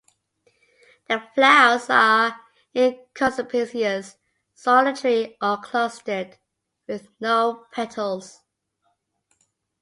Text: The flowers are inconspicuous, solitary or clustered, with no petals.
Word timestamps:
The 1.09 1.19
flowers 1.35 1.87
are 1.91 2.41
inconspicuous, 2.75 4.17
solitary 4.55 5.37
or 5.39 5.57
clustered, 5.57 6.39
with 6.87 7.07
no 7.19 7.67
petals. 7.71 8.41